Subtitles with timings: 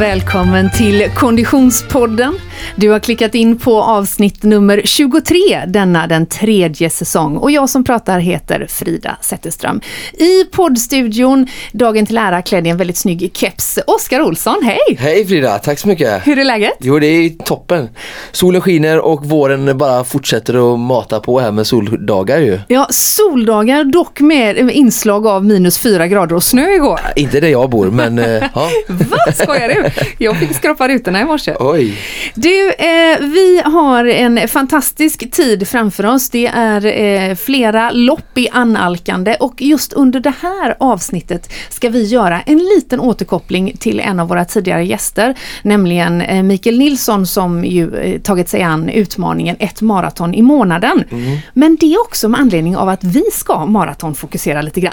[0.00, 2.34] välkommen till Konditionspodden.
[2.80, 5.36] Du har klickat in på avsnitt nummer 23,
[5.66, 7.36] denna den tredje säsong.
[7.36, 9.80] Och jag som pratar heter Frida Zetterström.
[10.12, 14.62] I poddstudion, dagen till ära, klädd i en väldigt snygg keps, Oskar Olsson.
[14.64, 14.96] Hej!
[14.98, 16.26] Hej Frida, tack så mycket.
[16.26, 16.72] Hur är läget?
[16.80, 17.88] Jo, det är toppen.
[18.32, 22.58] Solen skiner och våren bara fortsätter att mata på här med soldagar ju.
[22.68, 27.00] Ja, soldagar, dock med inslag av minus fyra grader och snö igår.
[27.16, 28.70] Inte där jag bor, men eh, ja.
[28.86, 30.04] Va, skojar du?
[30.24, 31.54] Jag fick skrapa rutorna i morse.
[31.58, 31.98] Oj.
[32.34, 36.30] Du, eh, vi har en fantastisk tid framför oss.
[36.30, 42.04] Det är eh, flera lopp i analkande och just under det här avsnittet ska vi
[42.04, 47.64] göra en liten återkoppling till en av våra tidigare gäster, nämligen eh, Mikael Nilsson som
[47.64, 51.04] ju eh, tagit sig an utmaningen ett maraton i månaden.
[51.52, 54.92] Men det är också med anledning av att vi ska maratonfokusera lite grann.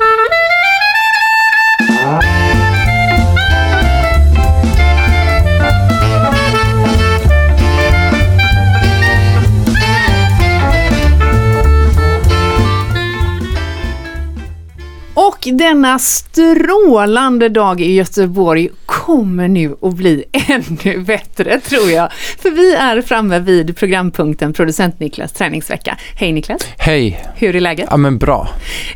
[15.37, 18.69] Och denna strålande dag i Göteborg
[19.07, 22.11] kommer nu att bli ännu bättre tror jag.
[22.13, 25.97] För vi är framme vid programpunkten Producent Niklas träningsvecka.
[26.15, 26.61] Hej Niklas!
[26.77, 27.25] Hej!
[27.35, 27.87] Hur är läget?
[27.91, 28.47] Ja men bra.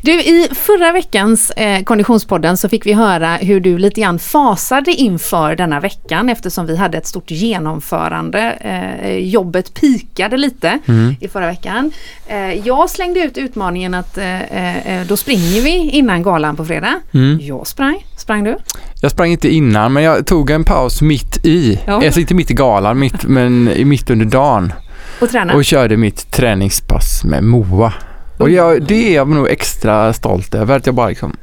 [0.02, 4.92] Du, i förra veckans eh, Konditionspodden så fick vi höra hur du lite grann fasade
[4.92, 8.40] inför denna veckan eftersom vi hade ett stort genomförande.
[8.52, 10.80] Eh, jobbet pikade lite
[11.20, 11.92] i förra veckan.
[12.28, 17.00] Eh, jag slängde ut utmaningen att eh, eh, då springer vi innan galan på fredag.
[17.40, 18.06] Jag sprang.
[18.18, 18.58] Sprang du?
[19.02, 21.80] Jag sprang inte innan men jag tog en paus mitt i.
[21.86, 21.94] Ja.
[22.06, 24.74] Alltså inte mitt i galan, mitt, men i mitt under dagen.
[25.22, 25.54] Och träna?
[25.54, 27.94] Och körde mitt träningspass med Moa.
[28.38, 31.36] Och jag, det är jag nog extra stolt över att jag bara liksom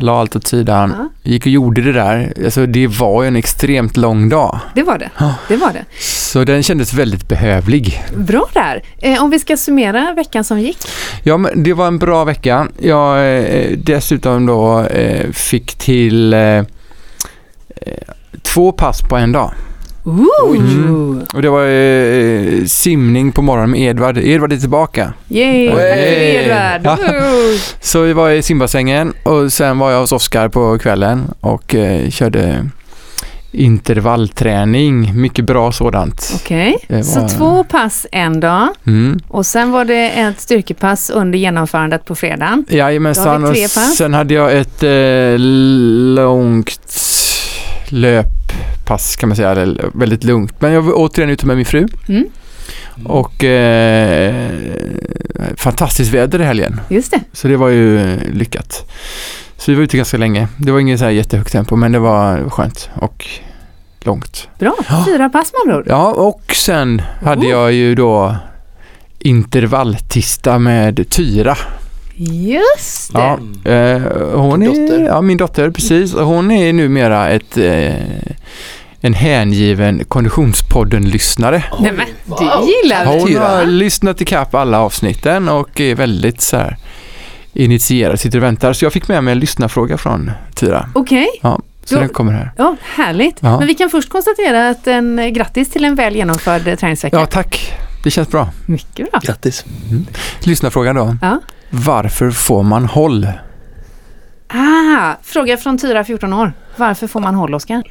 [0.00, 1.30] la allt åt sidan, Ja.
[1.30, 2.32] gick och gjorde det där.
[2.44, 4.60] Alltså det var ju en extremt lång dag.
[4.74, 5.10] Det var det.
[5.48, 5.84] Det var det.
[6.00, 8.02] Så den kändes väldigt behövlig.
[8.16, 8.82] Bra där.
[8.98, 10.78] Eh, om vi ska summera veckan som gick.
[11.22, 12.68] Ja, men det var en bra vecka.
[12.80, 16.62] Jag eh, dessutom då eh, fick till eh,
[18.42, 19.50] två pass på en dag.
[20.04, 21.18] Ooh.
[21.34, 24.18] Och det var eh, simning på morgonen med Edvard.
[24.18, 25.12] Edvard är tillbaka.
[25.28, 25.68] Yay!
[25.68, 26.34] Tack för det, Hey.
[26.34, 26.80] Edvard!
[26.84, 26.98] Ja.
[27.80, 32.10] Så vi var i simbassängen och sen var jag hos Oskar på kvällen och eh,
[32.10, 32.66] körde
[33.52, 35.20] intervallträning.
[35.20, 36.32] Mycket bra sådant.
[36.34, 39.18] Okej, så var- två pass en dag Mm.
[39.28, 42.64] och sen var det ett styrkepass under genomförandet på fredagen.
[42.68, 43.44] Jajamensan.
[43.44, 43.56] Och
[43.96, 45.38] sen hade jag ett eh,
[46.14, 47.00] långt
[47.92, 49.50] löppass kan man säga.
[49.50, 50.60] Eller, väldigt lugnt.
[50.60, 51.86] Men jag var återigen ute med min fru.
[52.08, 52.24] Mm.
[53.04, 54.50] Och eh,
[55.56, 56.80] fantastiskt väder i helgen.
[56.88, 57.20] Just det.
[57.32, 58.90] Så det var ju lyckat.
[59.56, 60.48] Så vi var ute ganska länge.
[60.56, 63.26] Det var inget så här jättehögt tempo men det var skönt och
[64.00, 64.48] långt.
[64.58, 64.74] Bra,
[65.06, 65.86] fyra pass med andra ord.
[65.88, 67.50] Ja och sen hade Oh.
[67.50, 68.36] jag ju då
[69.18, 71.56] intervalltista med Tyra.
[72.20, 73.18] Just det.
[73.18, 73.38] Ja,
[73.72, 74.02] eh,
[74.34, 75.04] hon är, dotter.
[75.04, 76.14] Ja, min dotter, precis.
[76.14, 77.94] Och Hon är numera ett, eh,
[79.00, 81.64] en hängiven Konditionspodden-lyssnare.
[81.80, 82.06] Nej men,
[82.38, 82.44] det
[82.84, 83.20] gillar vi.
[83.34, 86.76] Hon har lyssnat ikapp alla avsnitten och är väldigt så här
[87.52, 88.72] initierad, sitter och väntar.
[88.72, 90.88] Så jag fick med mig en lyssnarfråga från Tyra.
[90.94, 92.52] Okej, Ja, så Då- den kommer här.
[92.56, 93.36] ja, härligt.
[93.40, 93.58] Ja.
[93.58, 97.16] Men vi kan först konstatera att en eh, grattis till en väl genomförd eh, träningsvecka.
[97.18, 97.72] Ja, tack.
[98.04, 98.48] Det känns bra.
[98.66, 99.20] Mycket bra.
[99.24, 99.64] Grattis.
[100.40, 101.16] Lyssnarfrågan då.
[101.22, 101.40] Ja.
[101.70, 103.28] Varför får man håll?
[104.48, 106.52] Ah, fråga från Tyra, 14 år.
[106.76, 107.82] Varför får man håll, Oskar?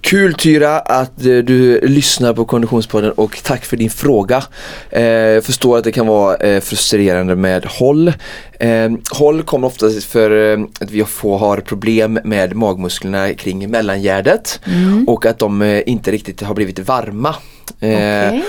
[0.00, 4.42] Kul Tyra att eh, du lyssnar på Konditionspodden och tack för din fråga.
[4.90, 8.12] Eh, Jag förstår att det kan vara eh, frustrerande med håll.
[8.60, 14.60] Eh, Håll kommer ofta för eh, att vi får, har problem med magmusklerna kring mellangärdet
[14.66, 15.08] Mm.
[15.08, 17.28] och att de eh, inte riktigt har blivit varma.
[17.80, 18.44] Eh, Okej.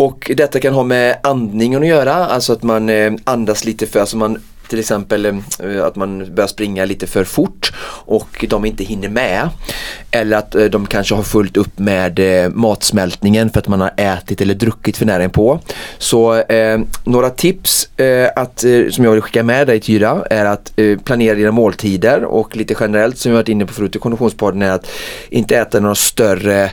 [0.00, 4.00] Och detta kan ha med andningen att göra, alltså att man eh, andas lite för,
[4.00, 4.38] alltså man
[4.68, 7.72] till exempel eh, att man börjar springa lite för fort
[8.06, 9.48] och de inte hinner med.
[10.10, 12.20] Eller att eh, de kanske har fullt upp med
[12.54, 15.60] matsmältningen för att man har ätit eller druckit för nära på.
[15.98, 20.72] Så eh, några tips eh, att, som jag vill skicka med dig Tyra är att
[20.76, 24.62] eh, planera dina måltider och lite generellt som vi varit inne på förut i Konditionspodden
[24.62, 24.90] är att
[25.30, 26.70] inte äta några större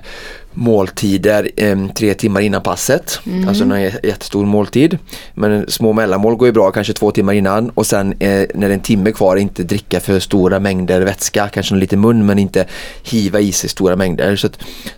[0.58, 3.20] måltider eh, tre timmar innan passet.
[3.26, 3.48] Mm.
[3.48, 4.98] Alltså en jättestor måltid.
[5.34, 8.68] Men små mellanmål går ju bra, kanske två timmar innan och sen eh, när det
[8.68, 12.66] är en timme kvar inte dricka för stora mängder vätska, kanske lite mun men inte
[13.04, 14.36] hiva i sig stora mängder.
[14.36, 14.50] Så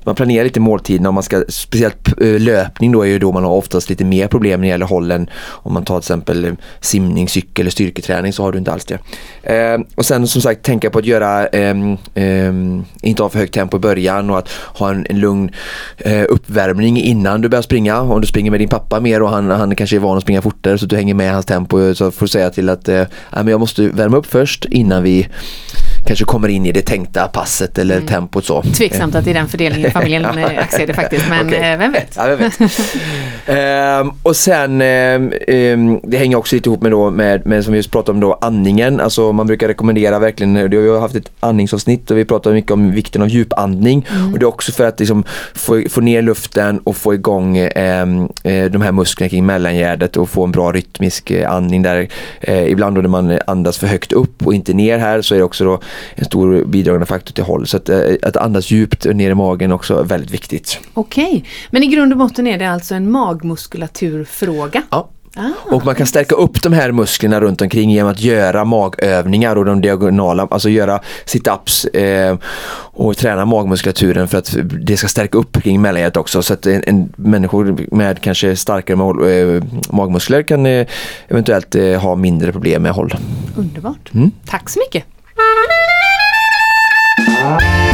[0.03, 3.43] man planerar lite måltiderna om man ska, speciellt eh, löpning då är ju då man
[3.43, 5.29] har oftast lite mer problem när det gäller hållen.
[5.45, 8.85] Om man tar till exempel eh, simning, cykel eller styrketräning så har du inte alls
[8.85, 8.99] det.
[9.43, 11.47] Eh, och sen som sagt tänka på att göra,
[13.01, 15.48] inte ha för högt tempo i början och att ha en, en lugn
[15.97, 18.01] eh, uppvärmning innan du börjar springa.
[18.01, 20.41] Om du springer med din pappa mer och han, han kanske är van att springa
[20.41, 22.89] fortare så att du hänger med hans tempo eh, så får du säga till att
[22.89, 25.27] eh, jag måste värma upp först innan vi
[26.09, 28.07] kanske kommer in i det tänkta passet eller mm.
[28.07, 28.61] tempot så.
[28.61, 30.61] Tveksamt att det är den fördelningen familjen ja.
[30.61, 31.77] aktier det faktiskt, men okay.
[31.77, 32.13] vem vet?
[32.15, 32.59] Ja, vem vet.
[33.45, 37.73] ehm, och sen, ehm, ehm, det hänger också lite ihop med, då, med, med som
[37.73, 38.99] vi just pratade om då, andningen.
[38.99, 42.91] Alltså man brukar rekommendera verkligen, vi har haft ett andningsavsnitt och vi pratar mycket om
[42.91, 44.33] vikten av djupandning mm.
[44.33, 45.23] och det är också för att liksom,
[45.55, 50.29] få, få ner luften och få igång ehm, eh, de här musklerna kring mellangärdet och
[50.29, 52.07] få en bra rytmisk eh, andning där.
[52.41, 55.37] Eh, ibland då när man andas för högt upp och inte ner här så är
[55.37, 55.79] det också då
[56.15, 57.67] en stor bidragande faktor till håll.
[57.67, 60.79] Så att, eh, att andas djupt ner i magen också är väldigt viktigt.
[60.93, 61.43] Okej, okay.
[61.71, 64.83] men i grund och botten är det alltså en magmuskulaturfråga?
[64.89, 65.09] Ja.
[65.35, 69.55] Ah, och man kan stärka upp de här musklerna runt omkring genom att göra magövningar
[69.55, 72.37] och de diagonala, alltså göra sit-ups eh,
[72.75, 76.83] och träna magmuskulaturen för att det ska stärka upp kring mellangärdet också så att en,
[76.87, 80.87] en människor med kanske starkare mag, eh, magmuskler kan eh,
[81.27, 83.13] eventuellt eh, ha mindre problem med håll.
[83.55, 84.13] Underbart.
[84.13, 84.31] Mm.
[84.45, 85.03] Tack så mycket.
[87.43, 87.88] Och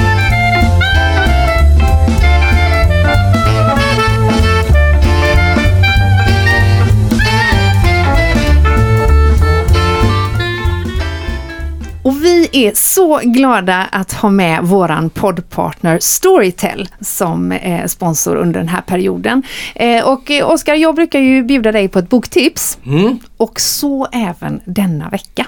[12.56, 18.82] är så glada att ha med våran poddpartner Storytel som eh, sponsor under den här
[18.82, 19.44] perioden.
[19.76, 22.78] Eh, och eh, Oskar, jag brukar ju bjuda dig på ett boktips.
[22.86, 23.20] Mm.
[23.38, 25.46] Och så även denna vecka.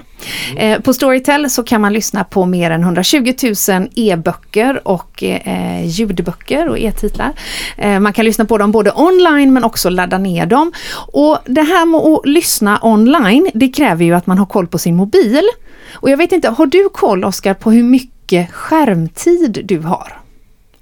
[0.57, 0.81] Mm.
[0.81, 3.33] På Storytel så kan man lyssna på mer än 120
[3.69, 7.33] 000 e-böcker och eh, ljudböcker och e-titlar.
[7.77, 10.71] Eh, man kan lyssna på dem både online men också ladda ner dem.
[11.13, 14.77] Och det här med att lyssna online, det kräver ju att man har koll på
[14.77, 15.44] sin mobil.
[15.93, 20.13] Och jag vet inte, har du koll Oskar på hur mycket skärmtid du har?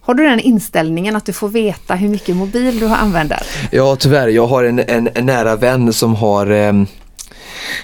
[0.01, 3.39] Har du den inställningen att du får veta hur mycket mobil du har använder?
[3.71, 6.73] Ja tyvärr, jag har en, en, en nära vän som har eh,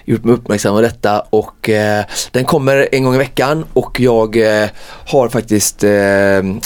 [0.06, 4.38] gjort mig uppmärksam på detta och eh, den kommer en gång i veckan och jag
[4.38, 4.70] eh,
[5.08, 5.92] har faktiskt eh,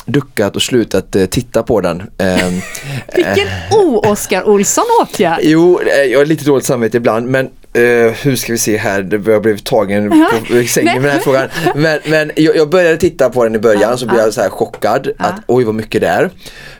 [0.06, 2.04] duckat och slutat eh, titta på den.
[2.18, 2.62] Ehm,
[3.16, 5.40] Vilken o-Oskar Olsson åtgärd!
[5.42, 9.22] Jo, eh, jag har lite dåligt samvete ibland men Uh, hur ska vi se här,
[9.26, 11.48] jag blev tagen på sängen med den här frågan.
[11.76, 14.24] Men, men jag, jag, började titta på den i början ja, så blev ja.
[14.24, 16.30] jag så här chockad att oj vad mycket det är.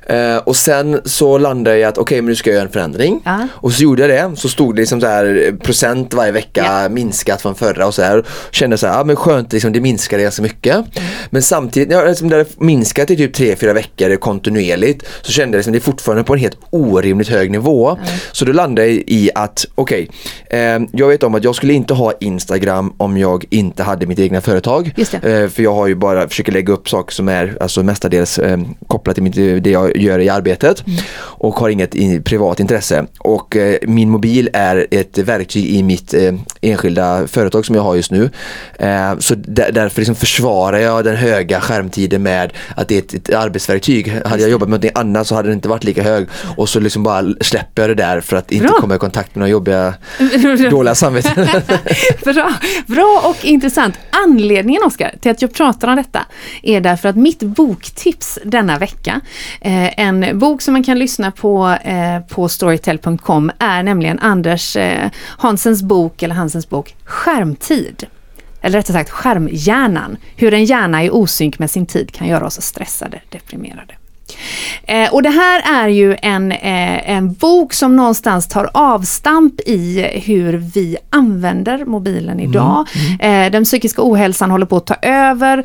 [0.10, 2.72] Uh, och sen så landade jag att okej okay, men nu ska jag göra en
[2.72, 3.24] förändring.
[3.52, 7.42] Och så gjorde jag det, så stod det liksom så här procent varje vecka minskat
[7.42, 8.26] från förra och så här.
[8.52, 10.76] Kände så här, ja men skönt liksom, det minskade ganska mycket.
[10.76, 11.10] Mm.
[11.30, 15.60] Men samtidigt, när liksom, det hade minskat i typ 3-4 veckor kontinuerligt så kände jag
[15.60, 17.90] liksom, det är fortfarande på en helt orimligt hög nivå.
[17.90, 18.06] Mm.
[18.32, 20.10] Så då landade jag i att okej,
[20.48, 24.06] okay, uh, jag vet om att jag skulle inte ha Instagram om jag inte hade
[24.06, 24.94] mitt egna företag.
[24.98, 28.60] Eh, för jag har ju bara, försöker lägga upp saker som är alltså mestadels eh,
[28.88, 31.00] kopplat till mitt, det jag gör i arbetet mm.
[31.18, 33.06] och har inget privat intresse.
[33.20, 37.96] Och eh, min mobil är ett verktyg i mitt eh, enskilda företag som jag har
[37.96, 38.30] just nu.
[38.80, 43.14] Eh, så där, därför liksom försvarar jag den höga skärmtiden med att det är ett,
[43.14, 44.22] ett arbetsverktyg.
[44.26, 46.28] Hade jag jobbat med något annat så hade den inte varit lika hög.
[46.58, 48.78] Och så liksom bara släpper jag det där för att inte Bra.
[48.80, 49.94] komma i kontakt med några jobbiga
[50.72, 51.48] dåliga samveten.
[52.24, 52.54] bra,
[52.88, 53.96] bra och intressant.
[54.10, 56.26] Anledningen Oskar till att jag pratar om detta
[56.64, 59.22] är därför att mitt boktips denna vecka,
[59.62, 64.76] eh, Eh, en bok som man kan lyssna på eh, på storytel.com är nämligen Anders
[64.76, 68.08] eh, Hansens bok, eller Hansens bok Skärmtid
[68.62, 70.18] eller rättare sagt skärmhjärnan.
[70.36, 73.94] Hur en hjärna i osynk med sin tid kan göra oss stressade, deprimerade.
[74.84, 80.02] Eh, och det här är ju en, eh, en bok som någonstans tar avstamp i
[80.26, 82.88] hur vi använder mobilen idag.
[82.96, 83.46] Mm, mm.
[83.46, 85.64] Eh, den psykiska ohälsan håller på att ta över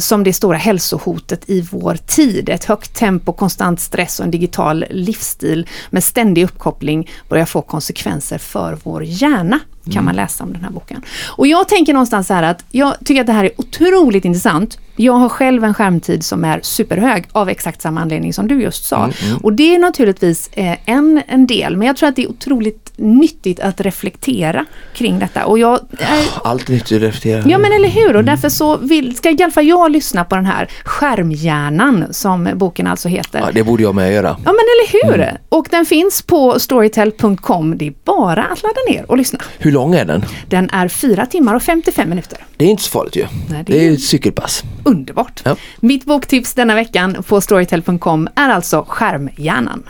[0.00, 2.48] som det stora hälsohotet i vår tid.
[2.48, 8.38] Ett högt tempo, konstant stress och en digital livsstil med ständig uppkoppling börjar få konsekvenser
[8.38, 9.58] för vår hjärna.
[9.84, 10.04] kan Mm.
[10.04, 11.02] man läsa om den här boken.
[11.26, 14.78] Och jag tänker någonstans så här att jag tycker att det här är otroligt intressant.
[15.00, 18.84] Jag har själv en skärmtid som är superhög av exakt samma anledning som du just
[18.84, 18.96] sa.
[18.96, 22.30] Mm, Och det är naturligtvis eh, en, en del, men jag tror att det är
[22.30, 24.64] otroligt nyttigt att reflektera
[24.94, 25.46] kring detta.
[25.46, 27.42] Och jag är Allt nytt att reflektera.
[27.48, 30.34] Ja men eller hur, och därför så vill, ska i alla fall jag lyssna på
[30.36, 33.38] den här Skärmhjärnan som boken alltså heter.
[33.38, 34.28] Ja, det borde jag med göra.
[34.28, 35.38] Ja men eller hur!
[35.48, 37.78] Och den finns på storytel.com.
[37.78, 39.38] Det är bara att ladda ner och lyssna.
[39.58, 40.24] Hur lång är den?
[40.48, 42.38] Den är 4 timmar och 55 minuter.
[42.56, 43.26] Det är inte så farligt ju.
[43.50, 44.62] Nej, det det är är- ett cykelpass.
[44.90, 45.42] Underbart!
[45.44, 45.56] Ja.
[45.80, 49.82] Mitt boktips denna veckan på storytel.com är alltså Skärmhjärnan.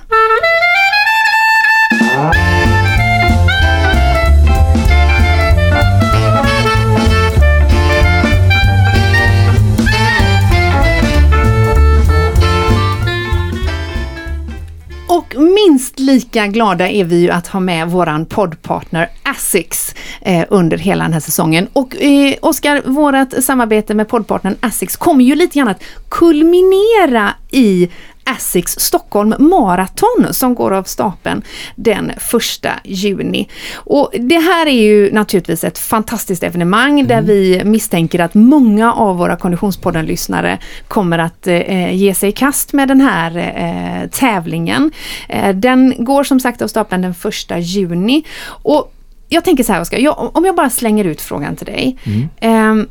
[16.00, 21.12] Lika glada är vi ju att ha med våran poddpartner Asics eh, under hela den
[21.12, 21.68] här säsongen.
[21.72, 27.88] Och eh, Oskar, vårt samarbete med poddpartnern Asics kommer ju lite grann att kulminera i
[28.30, 31.42] Asics Stockholm Marathon som går av stapeln
[31.76, 33.48] den första juni.
[33.74, 39.16] Och det här är ju naturligtvis ett fantastiskt evenemang där vi misstänker att många av
[39.16, 40.58] våra Konditionspodden-lyssnare
[40.88, 44.90] kommer att eh, ge sig i kast med den här eh, tävlingen.
[45.28, 48.24] Eh, den går som sagt av stapeln den första juni.
[48.46, 48.92] Och
[49.28, 51.98] jag tänker så här Oskar, jag, om jag bara slänger ut frågan till dig.
[52.40, 52.88] Ehm,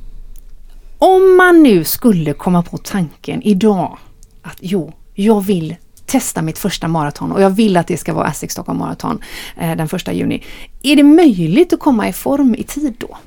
[0.97, 3.97] om man nu skulle komma på tanken idag
[4.41, 8.27] att jo, jag vill testa mitt första maraton och jag vill att det ska vara
[8.27, 9.21] Asics Stockholm Marathon
[9.57, 10.43] eh, den första juni.
[10.83, 13.17] Är det möjligt att komma i form i tid då?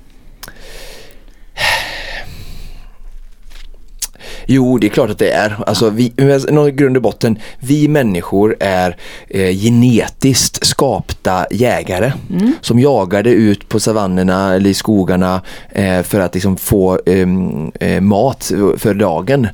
[4.46, 5.56] Jo, det är klart att det är.
[5.66, 8.96] Alltså, vi, i grund och botten, vi människor är
[9.28, 12.12] eh, genetiskt skapta jägare
[12.60, 18.00] som jagade ut på savannerna eller i skogarna eh, för att liksom, få ehm, eh,
[18.00, 19.48] mat för dagen.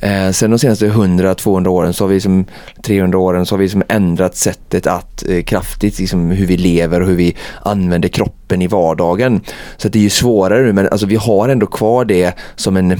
[0.00, 2.44] Eh, sen de senaste 100-200 åren, så har vi liksom,
[2.84, 7.00] 300 åren, så har vi liksom ändrat sättet att eh, kraftigt, liksom, hur vi lever
[7.00, 9.40] och hur vi använder kroppen i vardagen.
[9.76, 12.96] Så det är ju svårare nu men alltså, vi har ändå kvar det som en,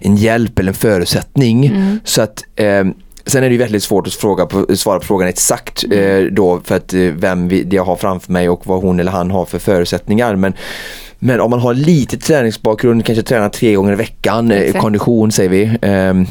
[0.00, 1.72] en hjälp eller en förutsättning.
[2.04, 2.84] Så att eh,
[3.28, 6.60] Sen är det ju väldigt svårt att fråga på, svara på frågan exakt eh, då
[6.64, 9.30] för att eh, vem vi, det jag har framför mig och vad hon eller han
[9.30, 10.36] har för förutsättningar.
[10.36, 10.52] Men,
[11.18, 14.82] men om man har lite träningsbakgrund, kanske tränar tre gånger i veckan, eh, Exakt.
[14.82, 15.78] kondition säger vi.
[15.82, 16.26] ehm,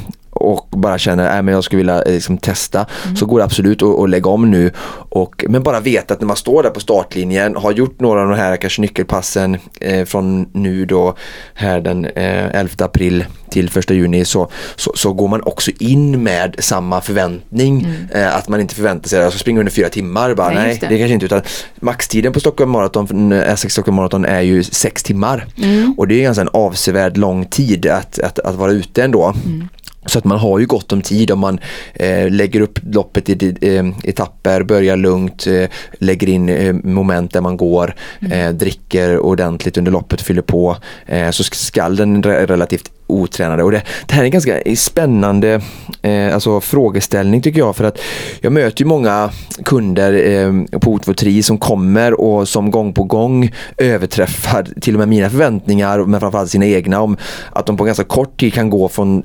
[0.45, 2.85] och bara känner att jag skulle vilja eh, liksom, testa
[3.15, 4.71] så går det absolut att, att lägga om nu.
[5.09, 8.29] Och, men bara veta att när man står där på startlinjen, har gjort några av
[8.29, 11.15] de här kanske nyckelpassen eh, från nu då
[11.53, 16.23] här den eh, 11 april till 1 juni så, så, så går man också in
[16.23, 17.87] med samma förväntning.
[18.11, 20.33] Eh, att man inte förväntar sig att jag ska springa under fyra timmar.
[20.33, 20.87] Bara, Nej, nej, det.
[20.87, 20.97] det.
[20.97, 21.41] kanske inte utan
[21.79, 25.45] maxtiden på Stockholm Marathon, Essex Stockholm Marathon är ju sex timmar.
[25.97, 29.33] Och det är ganska en avsevärd lång tid att, att, att vara ute ändå.
[30.05, 31.59] Så att man har ju gott om tid om man
[31.93, 35.69] eh, lägger upp loppet i eh, etapper, börjar lugnt, eh,
[36.00, 37.95] lägger in eh, moment där man går,
[38.31, 40.77] eh, dricker ordentligt under loppet, fyller på.
[41.05, 43.63] Eh, så ska den re- relativt otränade.
[43.63, 45.62] Och det, det här är en ganska spännande
[46.01, 48.00] eh, alltså frågeställning tycker jag för att
[48.41, 49.29] jag möter ju många
[49.65, 55.07] kunder eh, på O2 som kommer och som gång på gång överträffar till och med
[55.07, 57.17] mina förväntningar men framförallt sina egna om
[57.51, 59.24] att de på ganska kort tid kan gå från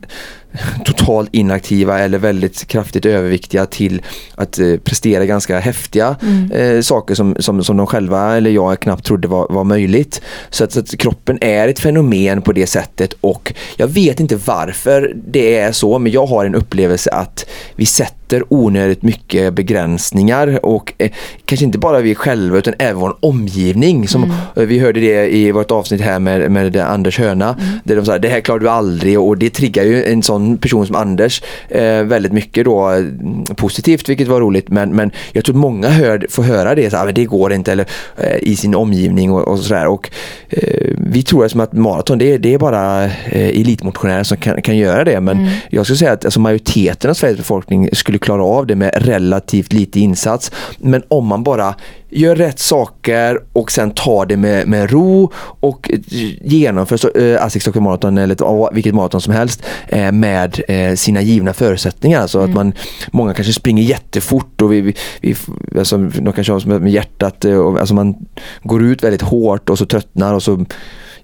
[0.84, 4.02] totalt inaktiva eller väldigt kraftigt överviktiga till
[4.34, 6.16] att eh, prestera ganska häftiga
[6.52, 10.22] eh, saker som, som, som de själva eller jag knappt trodde var, var möjligt.
[10.50, 14.36] Så att, så att kroppen är ett fenomen på det sättet och jag vet inte
[14.36, 17.46] varför det är så men jag har en upplevelse att
[17.76, 21.10] vi sätter onödigt mycket begränsningar och eh,
[21.44, 24.08] kanske inte bara vi själva utan även vår omgivning.
[24.08, 24.22] Som,
[24.56, 28.18] eh, Vi hörde det i vårt avsnitt här med, med Anders Höna där de sa
[28.18, 29.20] det här klarar du aldrig.
[29.20, 34.08] Och det triggar ju en sån person som Anders eh, väldigt mycket då mm, positivt
[34.08, 34.68] vilket var roligt.
[34.68, 37.72] Men, men jag tror många hör, får höra det, så, här, men det går inte.
[37.72, 40.10] Eller eh, i sin omgivning och, och sådär och
[40.48, 44.62] eh, vi tror som att maraton det, är- det är bara eh, elitmotionärer som kan,
[44.62, 45.20] kan göra det.
[45.20, 48.90] Men jag skulle säga att alltså, majoriteten av Sveriges befolkning skulle klara av det med
[48.96, 51.74] relativt lite insats men om man bara
[52.10, 55.98] gör rätt saker och sen tar det med, med ro och eh,
[56.42, 61.52] genomför eh, Asics Stockholm Marathon eller vilket maraton som helst eh, med eh, sina givna
[61.52, 62.26] förutsättningar.
[62.26, 62.72] Så att man,
[63.12, 65.36] många kanske springer jättefort och vi, vi, vi
[65.78, 68.14] alltså, de kanske har med hjärtat, eh, och, alltså man
[68.62, 70.64] går ut väldigt hårt och så tröttnar och så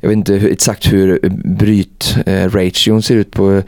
[0.01, 1.21] jag vet inte exakt hur
[1.57, 3.63] brytration ser ut på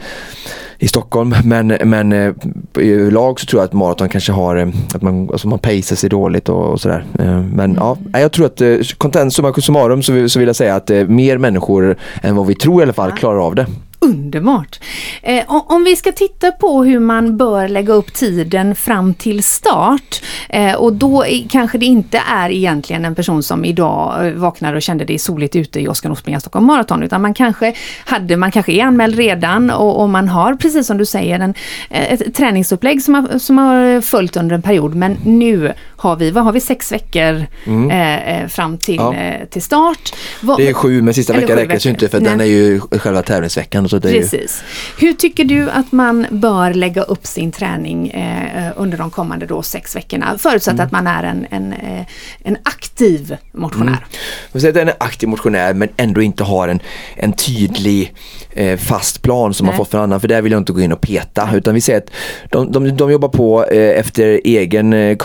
[0.78, 1.34] i Stockholm.
[1.44, 2.32] Men, men eh,
[2.80, 5.96] i lag så tror jag att maraton kanske har, eh, att man, alltså man pacear
[5.96, 7.04] sig dåligt och, och sådär.
[7.18, 10.56] Eh, Men ja, jag tror att eh, content summa summarum så, vill- så vill jag
[10.56, 13.66] säga att eh, mer människor än vad vi tror i alla fall klarar av det.
[14.00, 14.80] Underbart!
[15.22, 20.22] Eh, om- vi ska titta på hur man bör lägga upp tiden fram till start
[20.48, 24.76] eh, och då är, kanske det inte är egentligen en person som idag eh, vaknade
[24.76, 27.74] och kände det är soligt ute, jag ska nog springa Stockholm Marathon, utan man kanske,
[28.04, 31.54] hade, man kanske är anmäld redan och, och man har, precis som du säger, en,
[31.90, 36.30] eh, ett träningsupplägg som har, som har följt under en period, men nu har vi,
[36.30, 37.46] vad har vi, sex veckor
[37.90, 39.14] eh, eh, fram till, Ja.
[39.14, 40.12] eh, till start.
[40.40, 43.22] Vad- Det är sju, men sista veckan räcker ju inte för den är ju själva
[43.22, 43.88] tävlingsveckan.
[43.88, 44.62] Så det är ju, Precis.
[44.98, 49.62] Hur tycker du att man bör lägga upp sin träning eh, under de kommande då
[49.62, 50.38] sex veckorna?
[50.38, 50.86] Förutsatt Mm.
[50.86, 52.06] att man är en, en, eh,
[52.42, 54.06] en aktiv motionär.
[54.52, 56.80] Man säger att den är aktiv motionär men ändå inte har en,
[57.16, 58.14] en tydlig
[58.52, 59.76] eh, fast plan som man Nej.
[59.76, 61.98] fått från annan för där vill jag inte gå in och peta utan vi säger
[61.98, 62.10] att
[62.50, 65.16] de, de, de jobbar på efter egen eh,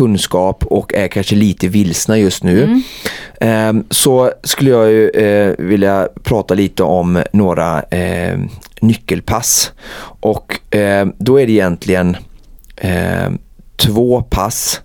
[0.65, 2.81] och är kanske lite vilsna just nu.
[3.41, 8.39] Ehm, så skulle jag ju eh, vilja prata lite om några eh,
[8.81, 9.71] nyckelpass
[10.19, 12.17] och eh, då är det egentligen
[13.75, 14.81] två pass.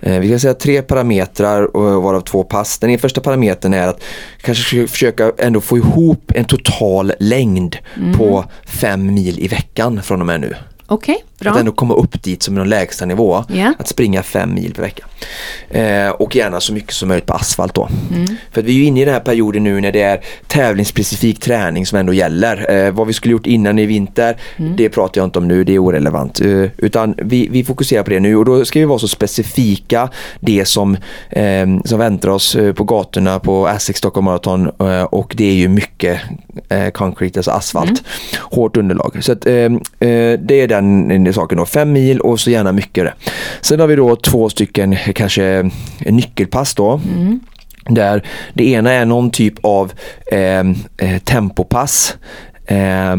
[0.00, 2.78] Vi kan säga tre parametrar och varav två pass.
[2.78, 4.02] Den första parametern är att
[4.40, 7.76] kanske försöka ändå få ihop en total längd
[8.16, 10.54] på fem mil i veckan från och med nu.
[10.90, 11.50] Okej, bra.
[11.52, 13.44] Att ändå komma upp dit som någon lägsta nivå.
[13.48, 13.72] Ja.
[13.78, 15.04] Att springa fem mil per vecka.
[15.70, 17.88] Eh, och gärna så mycket som möjligt på asfalt då.
[18.14, 18.26] Mm.
[18.52, 21.40] För att vi är ju inne i den här perioden nu när det är tävlingsspecifik
[21.40, 22.86] träning som ändå gäller.
[22.86, 24.76] Eh, vad vi skulle gjort innan i vinter, Mm.
[24.76, 26.40] det pratar jag inte om nu, det är orelevant.
[26.40, 30.08] Eh, utan vi, vi fokuserar på det nu och då ska vi vara så specifika
[30.40, 30.96] det som,
[31.30, 35.54] eh, som väntar oss eh, på gatorna på Essex Stockholm Marathon eh, och det är
[35.54, 36.20] ju mycket
[36.68, 38.02] eh, concrete, alltså asfalt.
[38.38, 39.18] Hårt underlag.
[39.20, 41.66] Så att, eh, eh, det är den, den saken då.
[41.66, 43.12] Fem mil och så gärna mycket.
[43.60, 47.00] Sen har vi då två stycken kanske eh, nyckelpass då.
[47.88, 48.22] Där
[48.54, 49.92] det ena är någon typ av
[50.32, 50.60] eh,
[51.08, 52.16] eh, tempopass.
[52.66, 53.16] eh,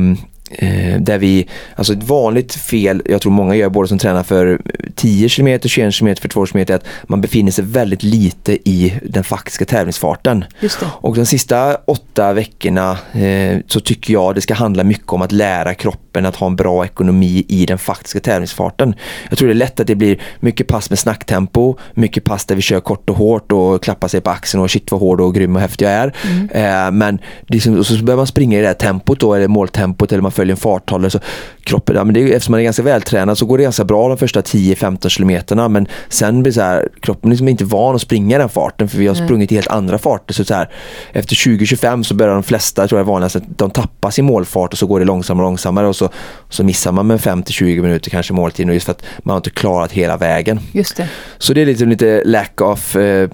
[1.00, 4.62] där vi, alltså ett vanligt fel, jag tror många gör både som tränar för
[4.96, 9.00] 10 km, 21 km, för 2 km, är att man befinner sig väldigt lite i
[9.04, 10.46] den faktiska tävlingsfarten.
[10.86, 15.32] Och de sista åtta veckorna eh, så tycker jag det ska handla mycket om att
[15.32, 18.96] lära kroppen att ha en bra ekonomi i den faktiska tävlingsfarten.
[19.30, 22.56] Jag tror det är lätt att det blir mycket pass med snacktempo, mycket pass där
[22.56, 25.36] vi kör kort och hårt och klappar sig på axeln och shit vad hård och
[25.36, 26.14] grym och häftig jag är.
[26.52, 30.22] Eh, men liksom, så börjar man springa i det här tempot då, eller måltempot eller
[30.22, 31.20] man följer en farthållare så
[31.64, 34.08] kroppen, ja, men det är, eftersom man är ganska vältränad så går det ganska bra
[34.08, 38.38] de första 10-15 kilometerna men sen blir så här, kroppen liksom inte van att springa
[38.38, 40.34] den farten för vi har sprungit i helt andra farter.
[40.34, 40.70] Så, så här,
[41.14, 44.80] efter 20-25 så börjar de flesta, tror jag vanligast, att de tappar sin målfart och
[44.80, 46.10] så går det långsammare och långsammare och så,
[46.50, 49.92] så missar man med 5-20 minuter kanske måltiden just för att man har inte klarat
[49.92, 50.60] hela vägen.
[50.72, 51.10] Just det.
[51.38, 53.30] Så det är lite, lite lack of eh,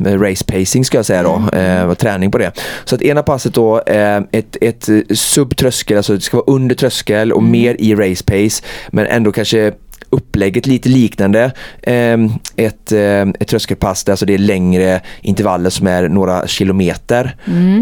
[0.00, 2.52] race pacing ska jag säga då, eh, och träning på det.
[2.84, 6.74] Så att ena passet då, eh, ett, ett eh, subtröskel, alltså det ska vara under
[6.74, 9.72] tröskel och mer i race pace men ändå kanske
[10.10, 11.52] upplägget lite liknande.
[11.82, 12.18] Eh,
[12.56, 17.36] ett, eh, ett tröskelpass alltså det är längre intervaller som är några kilometer.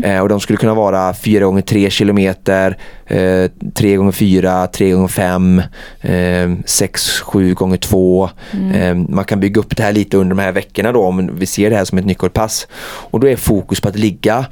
[0.05, 4.91] Eh, och de skulle kunna vara 4 gånger 3 kilometer, eh, 3 gånger 4, 3
[4.91, 5.63] gånger 5,
[6.01, 8.31] eh, 6, 7 gånger 2.
[8.75, 11.47] Eh, man kan bygga upp det här lite under de här veckorna då om vi
[11.47, 12.69] ser det här som ett nyckelpass.
[13.11, 14.47] Och då är fokus på att ligga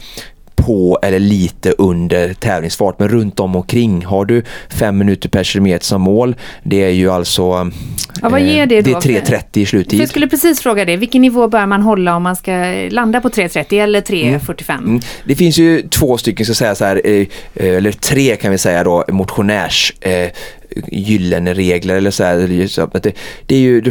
[0.56, 4.04] på eller lite under tävlingsfart men runt om och kring.
[4.04, 7.70] Har du fem minuter per kilometer som mål, det är ju alltså
[8.22, 9.00] Ja, vad eh, ger det då?
[9.02, 10.00] Det är 3.30 i sluttid.
[10.00, 12.52] jag skulle precis fråga det, vilken nivå bör man hålla om man ska
[12.90, 14.78] landa på 3.30 eller 3.45?
[14.78, 15.00] Mm.
[15.24, 18.50] Det finns ju två stycken, så att säga så här, eh, eh, eller tre kan
[18.50, 20.30] vi säga då, motionärs eh,
[20.92, 22.66] gyllene regler eller så här.
[22.66, 23.12] Så att Det,
[23.46, 23.82] det är ju,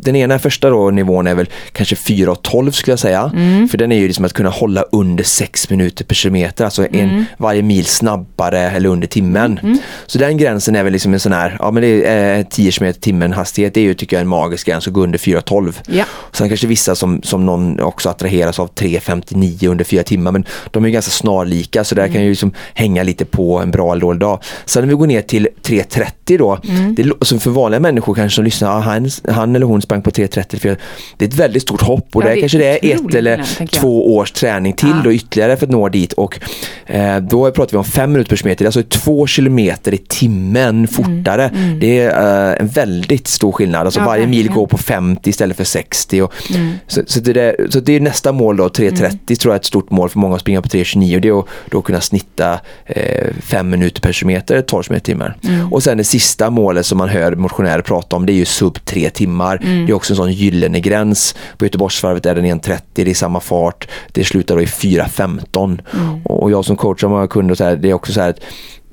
[0.00, 3.30] den ena första då nivån är väl kanske 4.12 skulle jag säga.
[3.70, 7.24] För den är ju liksom att kunna hålla under 6 minuter per kilometer, alltså en,
[7.38, 9.78] varje mil snabbare eller under timmen.
[10.06, 12.72] Så den gränsen är väl liksom en sån här, ja men det är eh, 10
[12.72, 15.74] km timmen hastighet, det är ju tycker jag en magisk gräns att gå under 4.12.
[15.86, 16.04] Ja.
[16.32, 20.84] Sen kanske vissa som, som någon också attraheras av 3.59 under fyra timmar men de
[20.84, 24.20] är ganska snarlika så där kan ju liksom hänga lite på en bra eller dålig
[24.20, 24.42] dag.
[24.64, 26.58] Sen när vi går ner till 3.30 då,
[26.96, 30.02] det, lå- så för vanliga människor kanske som lyssnar, ah, han, han eller hon sprang
[30.02, 30.76] på 3.30 för
[31.16, 33.44] det är ett väldigt stort hopp och Ja, det är kanske det är ett eller
[33.58, 33.70] jag.
[33.70, 35.00] två års träning till Ja.
[35.04, 36.40] då ytterligare för att nå dit och
[36.86, 41.50] eh, då pratar vi om fem minuter per kilometer, alltså två kilometer i timmen fortare.
[41.80, 45.30] Det är eh, en väldigt stor skillnad, alltså Mm, Ja, varje mil går på 50
[45.30, 46.72] istället för 60 och, Mm.
[46.86, 49.64] så, så, det där, så det är nästa mål då, 3.30 tror jag är ett
[49.64, 52.60] stort mål för många att springa på 3.29 och det är att då kunna snitta
[52.86, 55.32] eh, fem minuter per kilometer, 12 km i timmen.
[55.44, 55.72] Mm.
[55.72, 58.84] Och sen det sista målet som man hör motionärer prata om det är ju sub
[58.84, 59.60] tre timmar.
[59.62, 59.86] Mm.
[59.86, 61.34] Det är också en sån gyllene gräns.
[61.56, 63.88] På Göteborgsvarvet är den 1.30, det är samma fart.
[64.12, 65.80] Det slutar då i 4.15.
[65.94, 66.22] Mm.
[66.24, 68.40] Och jag som coach har många kunder, så här, det är också så här att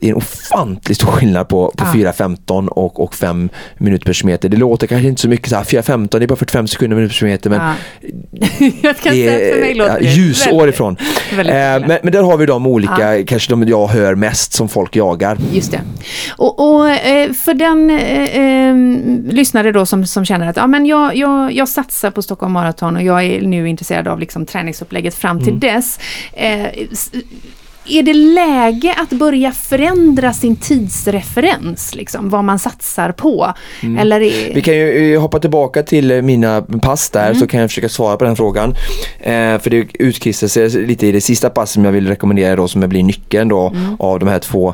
[0.03, 2.11] det är en ofantligt stor skillnad på, på Ja.
[2.11, 4.49] 4.15 och, och 5 minuter per kilometer.
[4.49, 7.13] Det låter kanske inte så mycket så här, 4.15 det är bara 45 sekunder per
[7.13, 7.73] kilometer men Ja.
[8.81, 10.97] jag kan det för mig är låter det ljusår väldigt- ifrån.
[11.35, 14.69] väldigt Eh, men, men där har vi de olika, kanske de jag hör mest som
[14.69, 15.37] folk jagar.
[15.53, 15.81] Just det.
[16.37, 18.75] Och, och eh, för den eh, eh,
[19.33, 22.95] lyssnare då som, som känner att ja, men jag, jag, jag satsar på Stockholm Marathon
[22.95, 25.99] och jag är nu intresserad av liksom, träningsupplägget fram till dess.
[26.33, 26.65] Eh,
[27.85, 33.53] är det läge att börja förändra sin tidsreferens, liksom, vad man satsar på?
[33.99, 37.59] Eller är, Vi kan ju eh, hoppa tillbaka till eh, mina pass där så kan
[37.59, 38.75] jag försöka svara på den frågan.
[39.19, 42.67] Eh, för det utkristalliserar sig lite i det sista passet som jag vill rekommendera då
[42.67, 44.73] som blir nyckeln då av de här två.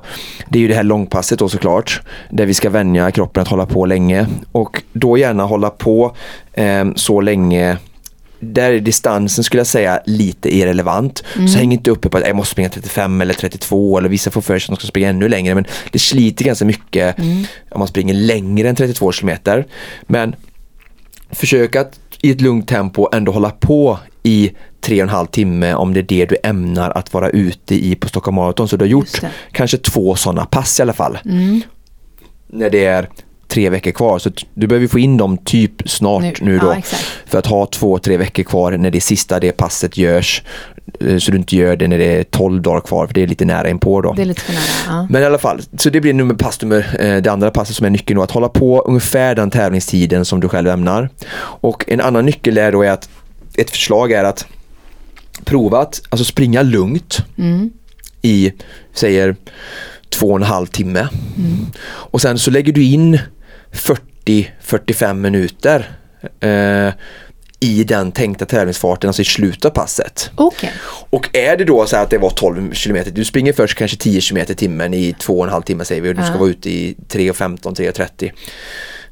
[0.50, 2.02] Det är ju det här långpasset då såklart.
[2.30, 4.28] Där vi ska vänja kroppen att hålla på länge.
[4.52, 6.16] Och då gärna hålla på
[6.54, 7.78] eh, så länge
[8.40, 11.24] där är distansen skulle jag säga lite irrelevant.
[11.34, 14.42] Så häng inte uppe på att jag måste springa 35 eller 32 eller vissa får
[14.42, 17.20] för sig att de ska springa ännu längre men det sliter ganska mycket
[17.72, 19.68] om man springer längre än 32 kilometer.
[20.02, 20.36] Men
[21.32, 25.74] försök att i ett lugnt tempo ändå hålla på i tre och en halv timme
[25.74, 28.68] om det är det du ämnar att vara ute i på Stockholm Marathon.
[28.68, 29.22] Så du har gjort
[29.52, 31.18] kanske två sådana pass i alla fall.
[31.26, 31.62] Mm.
[32.48, 33.10] När det är
[33.50, 34.20] tre veckor kvar.
[34.20, 36.60] Så du behöver få in dem typ snart nu, Nu.
[36.60, 36.68] då.
[36.92, 40.44] Ja, för att ha två, tre veckor kvar när det sista det passet görs.
[41.00, 43.28] eh, Så du inte gör det när det är 12 dagar kvar för det är
[43.28, 44.14] lite nära inpå då.
[44.14, 44.62] det är lite för nära.
[44.88, 45.08] Ja.
[45.10, 47.86] Men i alla fall, så det blir nummer pass nummer, eh, det andra passet som
[47.86, 51.10] är nyckeln då, att hålla på ungefär den tävlingstiden som du själv ämnar.
[51.62, 53.10] Och en annan nyckel är då är att
[53.58, 54.46] ett förslag är att
[55.46, 57.70] prova att alltså springa lugnt Mm.
[58.22, 58.52] i,
[58.94, 59.36] säger
[60.10, 61.08] två och en halv timme.
[61.38, 61.66] Mm.
[61.86, 63.20] Och sen så lägger du in
[63.72, 65.92] 40-45 minuter
[66.40, 66.94] eh,
[67.60, 70.32] i den tänkta tävlingsfarten, alltså i slutet av passet.
[70.36, 70.72] Okej.
[71.10, 74.22] Och är det då så att det var 12 kilometer, du springer först kanske 10
[74.22, 76.50] kilometer i timmen i två och en halv timme säger vi och du ska vara
[76.50, 78.32] ute i 3.15, 3.30.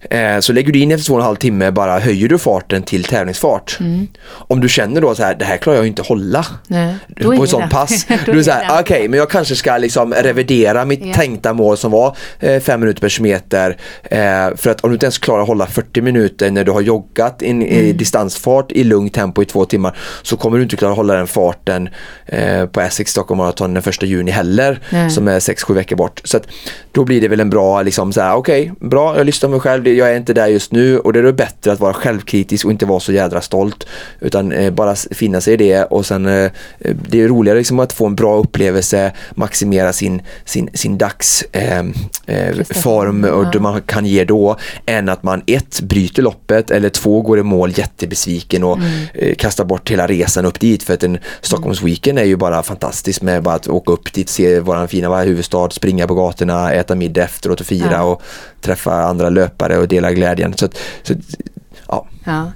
[0.02, 2.84] Eh, så lägger du in efter två och en halv timme bara höjer du farten
[2.84, 3.78] till tävlingsfart.
[3.80, 4.08] Mm.
[4.28, 6.96] Om du känner då så här, det här klarar jag inte hålla Nej,
[7.38, 8.06] på ett sånt pass.
[8.26, 11.14] Då är så här, okej men jag kanske ska liksom revidera mitt Ja.
[11.14, 13.78] tänkta mål som var eh, fem minuter per kilometer.
[14.04, 14.18] Eh,
[14.56, 17.42] för att om du inte ens klarar att hålla 40 minuter när du har joggat
[17.42, 17.98] in, i Mm.
[17.98, 21.28] distansfart i lugnt tempo i två timmar så kommer du inte klara att hålla den
[21.28, 21.90] farten
[22.26, 25.10] eh, på Essex Stockholm Marathon den första juni heller Nej.
[25.10, 26.22] som är 6-7 veckor bort.
[26.24, 26.48] Så att
[26.92, 29.60] då blir det väl en bra liksom så här, okej, bra, jag lyssnar på mig
[29.60, 32.66] själv, jag är inte där just nu och det är då bättre att vara självkritisk
[32.66, 33.88] och inte vara så jädra stolt
[34.20, 36.52] utan eh, bara finna sig i det och sen eh,
[37.10, 41.80] det är roligare liksom att få en bra upplevelse, maximera sin, sin, sin dags eh,
[42.26, 42.58] eh,
[43.34, 43.50] och Ja.
[43.54, 47.44] det man kan ge då än att man ett bryter loppet eller två går i
[47.44, 48.90] mål jättebesviken och Mm.
[49.14, 52.64] eh, kastar bort hela resan upp dit för att en Stockholms weekend är ju bara
[52.64, 56.96] fantastiskt med bara att åka upp dit, se våran fina huvudstad, springa på gatorna, äta
[56.96, 58.02] middag efteråt och fira Ja.
[58.04, 58.22] och
[58.68, 60.54] träffa andra löpare och dela glädjen.
[60.58, 60.68] Så,
[61.04, 61.14] så
[62.28, 62.52] ja.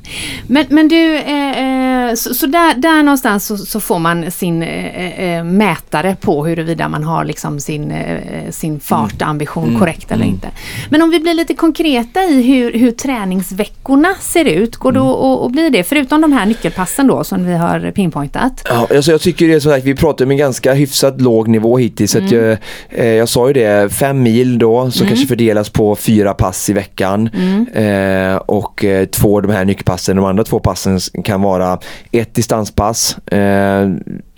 [0.47, 4.63] Men, men du, eh, eh, så, så där, där någonstans så, så får man sin
[4.63, 9.79] eh, eh, mätare på huruvida man har liksom sin, eh, sin fartambition Mm.
[9.79, 10.47] korrekt eller inte.
[10.89, 15.11] Men om vi blir lite konkreta i hur, hur träningsveckorna ser ut, går det Mm.
[15.11, 15.83] att att bli det?
[15.83, 18.61] Förutom de här nyckelpassen då som vi har pinpointat.
[18.69, 21.47] Ja, alltså jag tycker det är så att vi pratar om en ganska hyfsat låg
[21.47, 22.15] nivå hittills.
[22.15, 22.57] Att jag,
[22.89, 26.73] eh, jag sa ju det, fem mil då som kanske fördelas på fyra pass i
[26.73, 27.29] veckan.
[27.73, 31.79] Eh, och eh, två de här nyckelpassen, de andra två passen kan vara
[32.11, 33.89] ett distanspass eh,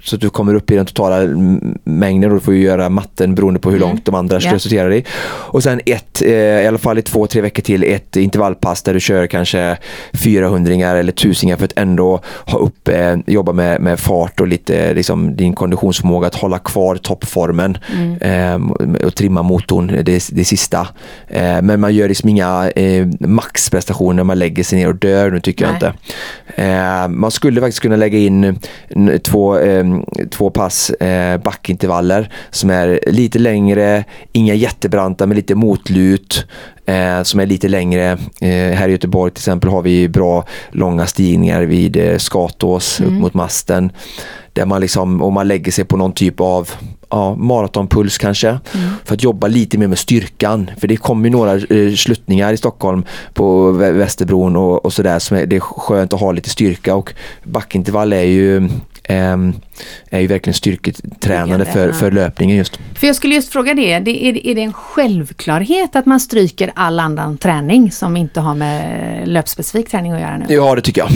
[0.04, 1.28] så att du kommer upp i den totala
[1.84, 4.54] mängden och du får ju göra matten beroende på hur långt de andra Ja.
[4.54, 5.04] resulterar i.
[5.26, 8.94] Och sen ett, eh, i alla fall i två, tre veckor till, ett intervallpass där
[8.94, 9.78] du kör kanske
[10.14, 14.94] 400 eller tusingar för att ändå ha upp, eh, jobba med, med fart och lite
[14.94, 17.78] liksom, din konditionsförmåga att hålla kvar toppformen
[18.22, 18.60] eh,
[19.06, 20.88] och trimma motorn det, det sista.
[21.28, 25.32] Eh, men man gör liksom inga eh, maxprestationer när man lägger sig ner och dör
[25.32, 25.78] nu tycker Nej.
[25.82, 25.94] jag inte.
[26.64, 28.60] Eh, man skulle faktiskt kunna lägga in
[29.24, 29.86] två, eh,
[30.32, 36.46] två pass eh, backintervaller som är lite längre, inga jättebranta men lite motlut
[36.86, 38.12] eh, som är lite längre.
[38.42, 43.12] Eh, här i Göteborg till exempel har vi bra långa stigningar vid eh, Skatås upp
[43.12, 43.92] mot masten.
[44.54, 46.70] Där man liksom, om man lägger sig på någon typ av
[47.10, 48.60] ja, maratonpuls kanske.
[49.06, 50.72] För att jobba lite mer med styrkan.
[50.78, 55.20] För det kommer ju några eh, sluttningar i Stockholm på Vä- Västerbron och, och sådär.
[55.20, 58.70] Som är, det är skönt att ha lite styrka och backintervall är ju
[59.04, 59.54] ehm,
[60.10, 62.80] är ju verkligen styrketränande för, för löpningen just.
[62.96, 66.72] För jag skulle just fråga det, det är, är det en självklarhet att man stryker
[66.76, 70.46] all annan träning som inte har med löpspecifik träning att göra nu?
[70.50, 71.10] Ja, det tycker jag.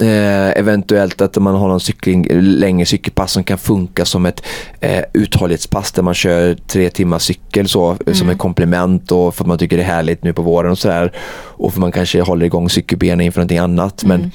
[0.00, 4.42] Eh, eventuellt att man har någon cykling, längre cykelpass som kan funka som ett
[4.80, 9.44] eh, uthållighetspass där man kör tre timmar cykel så, eh, som ett komplement och för
[9.44, 11.12] att man tycker det är härligt nu på våren och sådär.
[11.56, 14.04] Och för man kanske håller igång cykelbenen inför någonting annat.
[14.04, 14.30] Men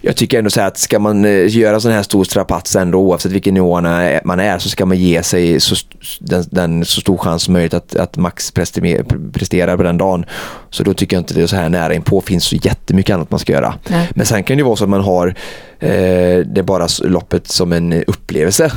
[0.00, 2.24] jag tycker ändå så här att ska man eh, göra sån här stor
[2.80, 3.80] strapats ändå oavsett vilken nivå
[4.24, 5.74] man är- så ska man ge sig så,
[6.20, 10.24] den, den, så stor chans som möjligt att, att max prestera, prestera på den dagen.
[10.70, 12.20] Så då tycker jag inte det är så här nära inpå.
[12.20, 13.74] finns så jättemycket annat man ska göra.
[13.88, 14.08] Nej.
[14.14, 15.34] Men sen kan det vara så att man har
[15.80, 18.72] eh, det bara loppet som en upplevelse.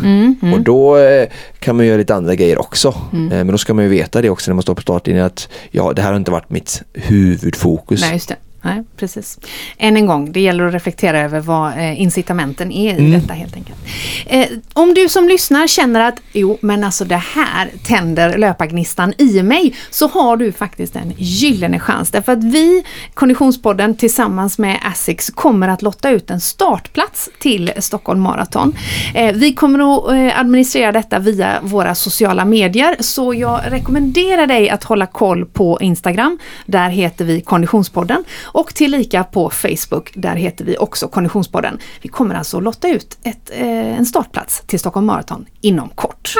[0.54, 1.28] Och då eh,
[1.60, 2.88] kan man göra lite andra grejer också.
[3.14, 5.50] Eh, men då ska man ju veta det också när man står på startlinjen att
[5.72, 8.02] ja, det här har inte varit mitt huvudfokus.
[8.02, 8.36] Nej, det.
[8.66, 9.40] Nej, precis.
[9.78, 13.12] Än en gång, det gäller att reflektera över vad eh, incitamenten är i Mm.
[13.12, 13.80] detta helt enkelt.
[14.26, 19.44] Eh, om du som lyssnar känner att jo, men alltså det här tänder löpargnistan i
[19.44, 22.12] mig, så har du faktiskt en gyllene chans.
[22.12, 28.22] Därför att vi, Konditionspodden tillsammans med Asics, kommer att lotta ut en startplats till Stockholm
[28.22, 28.76] Marathon.
[29.14, 34.84] Eh, vi kommer att administrera detta via våra sociala medier, så jag rekommenderar dig att
[34.84, 36.40] hålla koll på Instagram.
[36.66, 38.24] Där heter vi Konditionspodden
[38.54, 40.12] och tillika på Facebook.
[40.16, 41.80] Där heter vi också Konditionspodden.
[42.02, 46.34] Vi kommer alltså att lotta ut ett, eh, en startplats till Stockholm Marathon inom kort.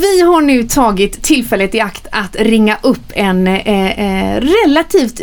[0.00, 5.20] Vi har nu tagit tillfället i akt att ringa upp en eh, eh, relativt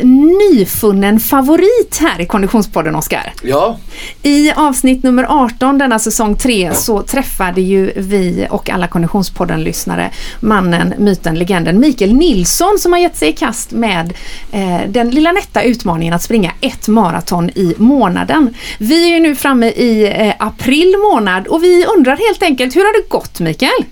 [0.51, 3.33] nyfunnen favorit här i Konditionspodden, Oskar.
[3.43, 3.77] Ja,
[4.23, 10.93] I avsnitt nummer 18 denna säsong 3 så träffade ju vi och alla Konditionspodden-lyssnare mannen,
[10.97, 14.13] myten, legenden Mikael Nilsson som har gett sig i kast med
[14.51, 18.53] eh, den lilla nätta utmaningen att springa ett maraton i månaden.
[18.77, 22.81] Vi är ju nu framme i eh, april månad och vi undrar helt enkelt, hur
[22.81, 23.83] har det gått Mikael?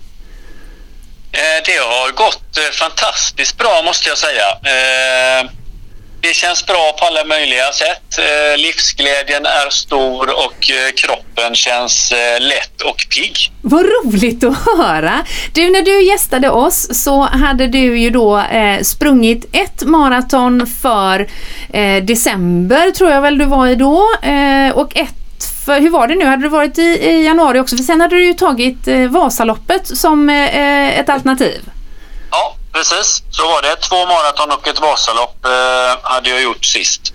[1.35, 4.49] Eh, det har gått eh, fantastiskt bra måste jag säga.
[4.49, 5.49] Eh,
[6.21, 8.19] det känns bra på alla möjliga sätt.
[8.57, 13.51] Livsglädjen är stor och kroppen känns lätt och pigg.
[13.61, 15.25] Vad roligt att höra!
[15.53, 18.43] Du, när du gästade oss så hade du ju då
[18.81, 21.27] sprungit ett maraton för
[22.01, 24.09] december, tror jag väl du var i då,
[24.73, 25.24] och ett
[25.65, 27.77] för, hur var det nu, hade du varit i, i januari också?
[27.77, 31.69] För sen hade du ju tagit eh, Vasaloppet som eh, ett alternativ.
[32.31, 33.23] Ja, precis.
[33.31, 33.75] Så var det.
[33.75, 35.51] Två maraton och ett Vasalopp eh,
[36.03, 37.13] hade jag gjort sist.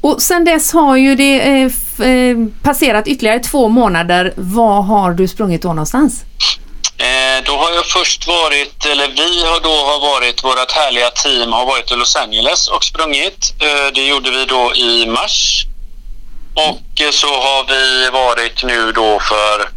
[0.00, 4.32] Och sen dess har ju det eh, eh, passerat ytterligare två månader.
[4.36, 6.24] Var har du sprungit då någonstans?
[6.96, 11.52] Eh, då har jag först varit, eller vi har då har varit, vårt härliga team
[11.52, 13.54] har varit i Los Angeles och sprungit.
[13.60, 15.66] Eh, det gjorde vi då i mars.
[16.54, 19.68] Och eh, så har vi varit nu då för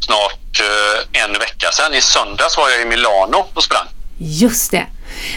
[0.00, 1.94] snart eh, en vecka sedan.
[1.94, 3.86] I söndags var jag i Milano och sprang.
[4.18, 4.86] Just det.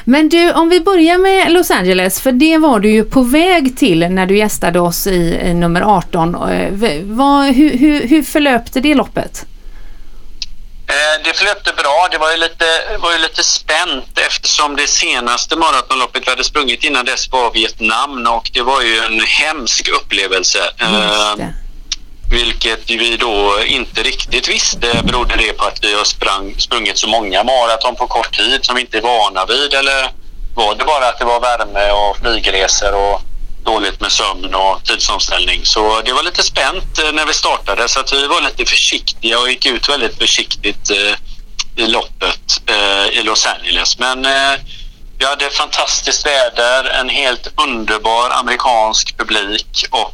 [0.06, 3.78] Men du, om vi börjar med Los Angeles, för det var du ju på väg
[3.78, 6.36] till när du gästade oss i, i nummer 18.
[6.36, 9.46] Eh, vad, hur, hur, hur förlöpte det loppet?
[10.92, 12.08] Eh, Det flötte bra.
[12.12, 12.66] Det var ju, lite,
[13.00, 18.28] var ju lite spänt eftersom det senaste maratonloppet vi hade sprungit innan dess var Vietnam
[18.28, 20.60] och det var ju en hemsk upplevelse.
[20.80, 21.48] Eh.
[22.32, 25.02] Vilket vi då inte riktigt visste.
[25.04, 28.76] Berodde det på att vi har sprang, sprungit så många maraton på kort tid som
[28.76, 29.74] vi inte är vana vid?
[29.74, 30.12] Eller
[30.56, 33.22] var det bara att det var värme och flygresor och
[33.64, 35.62] dåligt med sömn och tidsomställning?
[35.64, 39.40] Så det var lite spänt eh, när vi startade så att vi var lite försiktiga
[39.40, 44.00] och gick ut väldigt försiktigt eh, i loppet eh, i Los Angeles.
[44.00, 44.28] Men
[45.20, 50.14] vi hade fantastiskt väder, en helt underbar amerikansk publik och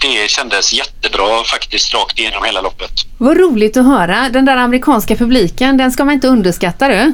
[0.00, 2.90] det kändes jättebra faktiskt rakt igenom hela loppet.
[3.18, 4.28] Vad roligt att höra.
[4.28, 7.12] Den där amerikanska publiken, den ska man inte underskatta du.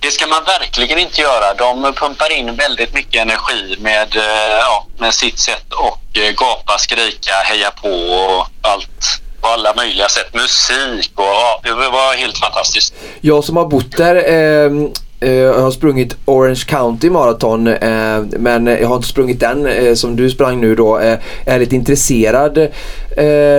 [0.00, 1.54] Det ska man verkligen inte göra.
[1.54, 6.78] De pumpar in väldigt mycket energi med, eh, ja, med sitt sätt och eh, gapa,
[6.78, 10.34] skrika, heja på och allt på alla möjliga sätt.
[10.34, 12.94] Musik och ja, det var helt fantastiskt.
[13.20, 14.72] Jag som har bott där eh,
[15.20, 19.94] eh, jag har sprungit Orange County Marathon eh, men jag har inte sprungit den eh,
[19.94, 20.98] som du sprang nu då.
[20.98, 22.68] Eh, är lite intresserad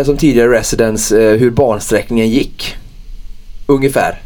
[0.05, 2.75] som tidigare residence hur bansträckningen gick.
[3.67, 4.21] Ungefär.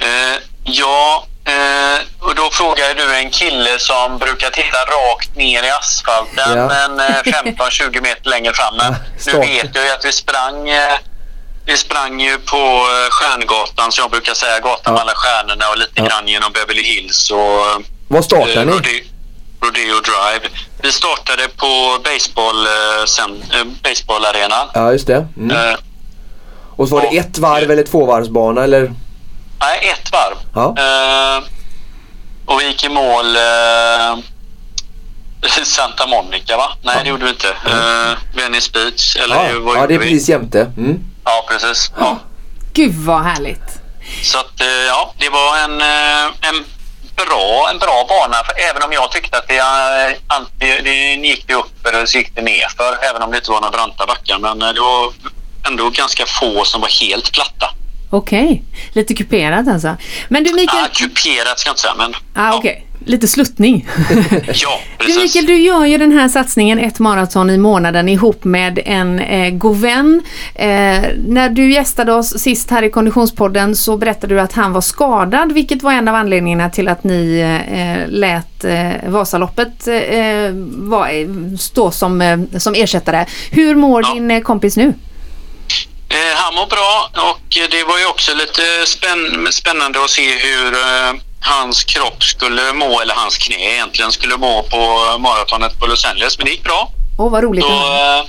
[0.63, 6.57] Ja, eh, och då frågar du en kille som brukar titta rakt ner i asfalten
[6.57, 6.67] Ja.
[6.67, 8.77] men eh, 15-20 meter längre fram.
[8.77, 10.93] Men Ja, nu vet jag ju att vi sprang eh,
[11.65, 15.77] vi sprang ju på eh, Stjärngatan, som jag brukar säga, gatan med alla stjärnorna och
[15.77, 16.05] lite Ja.
[16.05, 18.71] grann genom Beverly Hills och Var startar eh, ni?
[18.71, 19.03] Rode-
[19.61, 20.49] Rodeo Drive.
[20.81, 24.67] Vi startade på baseball, eh, eh, baseballarenan.
[24.73, 25.27] Ja, just det.
[25.37, 25.51] Mm.
[25.57, 25.75] Eh,
[26.75, 28.93] Och så var det ett varv eller tvåvarvsbana eller?
[29.65, 30.37] Nej, ett varv.
[30.55, 30.75] Ja.
[30.77, 31.43] Eh,
[32.45, 33.25] och vi gick i mål
[35.61, 36.71] i Santa Monica, va?
[36.81, 37.47] Nej, det gjorde vi inte.
[37.47, 40.05] Uh, Venice Beach, eller Ja, vad ja det är vi?
[40.05, 40.61] precis jämte.
[40.77, 40.99] Mm.
[41.25, 41.91] Ja, precis.
[41.99, 42.17] Ja.
[42.73, 43.79] Gud vad härligt.
[44.23, 45.81] Så att, ja, det var en,
[46.49, 46.65] en,
[47.15, 48.37] bra, en bra bana.
[48.43, 49.59] För även om jag tyckte att det,
[50.27, 53.51] alltid, det gick det upp eller så gick det ner för även om det inte
[53.51, 54.39] var några branta backar.
[54.39, 55.13] Men det var
[55.67, 57.73] ändå ganska få som var helt platta.
[58.17, 59.95] Okej, lite kuperat alltså.
[60.29, 62.85] Men du Mikael, Ah, kuperat ska jag inte säga, men ah, okej.
[63.05, 63.87] lite sluttning.
[64.53, 65.23] ja, Du precis.
[65.23, 69.49] Mikael, du gör ju den här satsningen ett maraton i månaden ihop med en eh,
[69.53, 70.21] god vän.
[70.55, 70.67] Eh,
[71.27, 75.51] när du gästade oss sist här i Konditionspodden så berättade du att han var skadad,
[75.51, 77.39] vilket var en av anledningarna till att ni
[77.71, 81.09] eh, lät eh, Vasaloppet eh, var,
[81.57, 83.25] stå som, eh, som ersättare.
[83.51, 84.13] Hur mår Ja.
[84.13, 84.93] din eh, kompis nu?
[86.13, 90.73] Eh, han mår bra och det var ju också lite spänn spännande att se hur
[90.73, 94.77] eh, hans kropp skulle må, eller hans knä egentligen skulle må på
[95.19, 96.37] maratonet på Los Angeles.
[96.37, 96.91] Men det gick bra.
[97.17, 97.65] Åh, vad roligt.
[97.65, 98.25] Så, eh,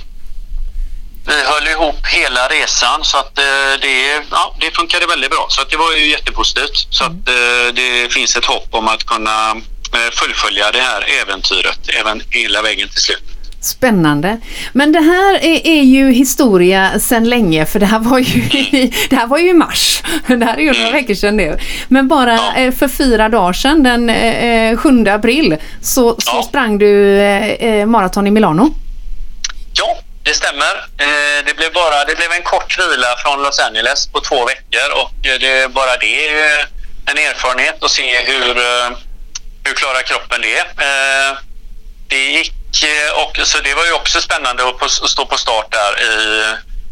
[1.27, 5.45] vi höll ihop hela resan så att eh, det, ja, det funkade väldigt bra.
[5.49, 6.87] Så att det var ju jättepositivt.
[6.89, 9.51] Så att eh, det finns ett hopp om att kunna
[9.93, 13.23] eh, fullfölja det här äventyret även hela vägen till slut.
[13.65, 14.37] Spännande.
[14.73, 18.93] Men det här är, är ju historia sedan länge för det här var ju, i-
[19.09, 20.01] det här var ju i mars.
[20.27, 21.57] Det här är ju några veckor sedan nu.
[21.87, 22.55] Men bara Ja.
[22.61, 26.43] eh, för fyra dagar sedan, den eh, 7 april, så, så Ja.
[26.43, 28.69] sprang du eh, eh, maraton i Milano.
[29.73, 30.73] Ja, det stämmer.
[30.97, 34.87] Eh, det, blev bara, det blev en kort vila från Los Angeles på två veckor
[35.01, 36.65] och eh, det, bara det är ju
[37.05, 38.89] en erfarenhet att se hur, eh,
[39.63, 40.59] hur klarar kroppen det.
[40.59, 41.37] Eh,
[42.07, 42.54] det gick eh,
[43.15, 46.43] och så det var ju också spännande att, på, att stå på start där i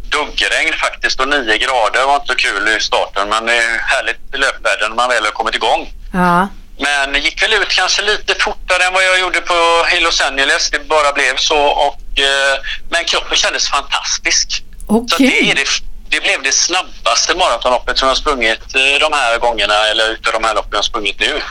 [0.09, 4.19] duggregn faktiskt och nio grader var inte så kul i starten men det är härligt
[4.33, 5.93] löpväder när man väl har kommit igång.
[6.13, 6.47] Ja.
[6.77, 10.69] Men gick väl ut kanske lite fortare än vad jag gjorde på i Los Angeles.
[10.69, 11.57] Det bara blev så.
[11.57, 14.63] Och, eh, men kroppen kändes fantastisk.
[14.87, 15.53] Så att Okej.
[15.55, 15.67] det, det,
[16.09, 20.43] det blev det snabbaste maratonloppet som jag sprungit eh, de här gångerna, eller utav de
[20.43, 21.41] här loppen jag sprungit nu.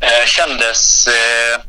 [0.00, 1.60] Eh, kändes eh,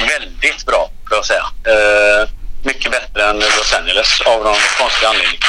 [0.00, 1.44] väldigt bra, får jag säga.
[1.64, 2.28] Eh,
[2.62, 5.40] mycket bättre än Los Angeles av någon konstig anledning.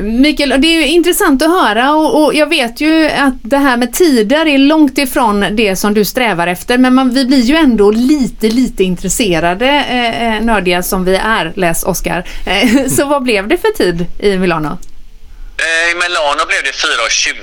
[0.00, 3.92] Mikael, det är intressant att höra och, och jag vet ju att det här med
[3.92, 7.90] tider är långt ifrån det som du strävar efter men man, vi blir ju ändå
[7.90, 12.28] lite, lite intresserade, eh, eh, nördiga som vi är, läs Oskar.
[12.46, 14.78] Eh, så vad blev det för tid i Milano?
[15.58, 17.34] Eh, I Milano blev det 4.20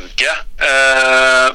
[0.58, 1.54] eh,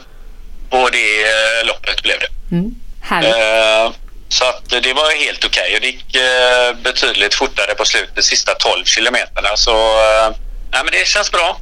[0.81, 2.55] och det eh, loppet blev det.
[2.57, 2.75] Mm.
[3.01, 3.35] Härligt.
[3.35, 3.93] Eh,
[4.29, 8.55] så att det var helt okej och det gick eh, betydligt fortare på slutet, sista
[8.55, 9.57] 12 kilometerna.
[9.57, 10.31] Så eh,
[10.73, 11.61] nej, men det känns bra.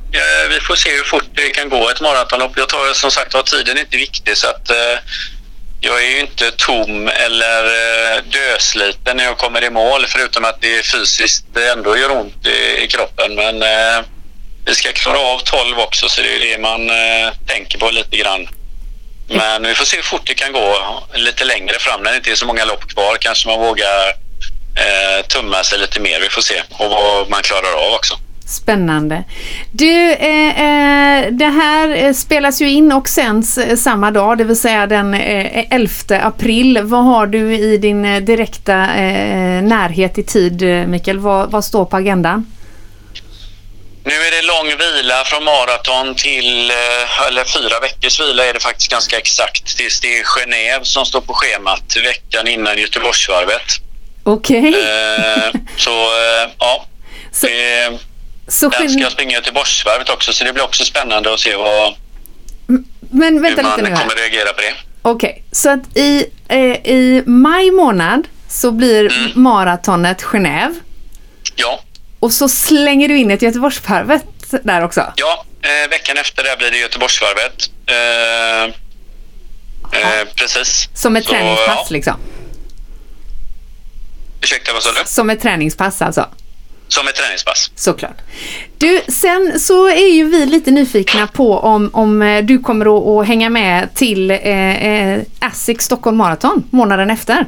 [0.51, 2.53] Vi får se hur fort det kan gå ett maratonlopp.
[2.57, 4.71] Jag tar som sagt var tiden är inte viktig så att
[5.81, 7.63] jag är ju inte tom eller
[8.23, 12.89] dösliten när jag kommer i mål förutom att det fysiskt ändå gör ont i, i
[12.89, 13.35] kroppen.
[13.35, 13.65] Men
[14.65, 16.91] vi ska klara av 12 också så det är det man
[17.47, 18.49] tänker på lite grann.
[19.29, 20.77] Men vi får se hur fort det kan gå
[21.15, 23.17] lite längre fram när det inte är så många lopp kvar.
[23.21, 24.09] Kanske man vågar
[24.75, 26.21] eh, tumma sig lite mer.
[26.21, 28.15] Vi får se och vad man klarar av också.
[28.49, 29.25] Spännande.
[29.73, 34.45] Du, eh, eh det här eh, spelas ju in och sänds eh, samma dag, det
[34.45, 36.81] vill säga den 11 april.
[36.83, 41.19] Vad har du i din direkta eh, närhet i tid, Mikael?
[41.19, 42.47] Vad, vad står på agendan?
[44.05, 48.61] Nu är det lång vila från maraton till, eh, eller fyra veckors vila är det
[48.61, 53.63] faktiskt ganska exakt, tills det är Genève som står på schemat veckan innan Göteborgsvarvet.
[54.25, 54.69] Okej.
[54.69, 56.87] Eh, så eh, ja,
[57.33, 57.99] Så, det,
[58.49, 61.95] så den ska jag springa Göteborgsvarvet också så det blir också spännande att se vad,
[63.11, 64.03] men hur vänta man lite nu här.
[64.03, 64.75] kommer reagera på det.
[65.03, 66.59] Okej, så att i, eh,
[66.93, 69.31] i maj månad så blir Mm.
[69.35, 70.75] maratonet Genève
[71.57, 71.81] Ja,
[72.21, 74.25] och så slänger du in ett Göteborgsvarvet
[74.63, 75.13] där också.
[75.17, 77.71] Ja, eh, veckan efter det blir det Göteborgsvarvet.
[77.87, 78.65] Eh,
[80.01, 80.89] eh, precis.
[80.95, 81.87] Som ett Så, träningspass ja.
[81.89, 82.15] liksom.
[84.43, 85.03] Ursäkta, vad sa du?
[85.07, 86.27] Som ett träningspass alltså.
[86.89, 87.71] Som ett träningspass.
[87.75, 88.17] Såklart.
[88.79, 93.23] Du, sen så är ju vi lite nyfikna på om, om eh, du kommer att,
[93.23, 94.39] att hänga med till eh,
[94.87, 97.47] eh, ASIC Stockholm Marathon månaden efter.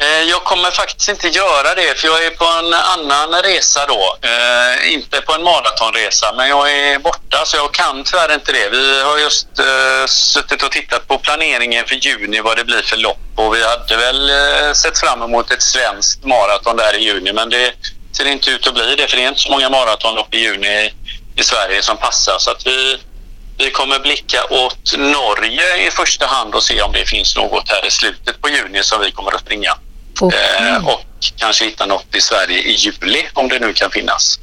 [0.00, 4.16] Eh, jag kommer faktiskt inte göra det för jag är på en annan resa då.
[4.22, 8.68] Eh, inte på en maratonresa men jag är borta så jag kan tyvärr inte det.
[8.68, 12.96] Vi har just eh, suttit och tittat på planeringen för juni vad det blir för
[12.96, 17.32] lopp och vi hade väl eh, sett fram emot ett svenskt maraton där i juni
[17.32, 17.72] men det
[18.16, 20.68] ser inte ut att bli det för det är inte så många maratonlopp i juni
[20.68, 20.92] i,
[21.36, 22.98] i Sverige som passar så att vi
[23.58, 27.86] vi kommer blicka åt Norge i första hand och se om det finns något här
[27.86, 29.76] i slutet på juni som vi kommer att springa.
[30.22, 31.00] Eh, och
[31.36, 34.40] kanske hitta något i Sverige i juli om det nu kan finnas.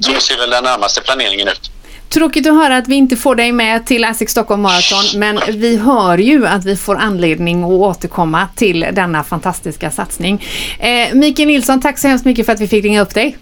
[0.00, 1.70] Så Det- ser väl den närmaste planeringen ut.
[2.08, 5.76] Tråkigt att höra att vi inte får dig med till ASIC Stockholm Marathon, men vi
[5.76, 10.46] hör ju att vi får anledning att återkomma till denna fantastiska satsning.
[10.78, 13.36] Eh, Mikael Nilsson, tack så hemskt mycket för att vi fick ringa upp dig.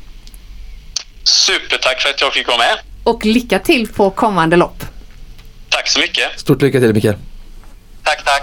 [1.25, 2.79] Supertack för att jag fick vara med.
[3.05, 4.85] Och lycka till på kommande lopp.
[5.69, 6.41] Tack så mycket.
[6.41, 7.17] Stort lycka till Mikael.
[8.05, 8.43] Tack, tack.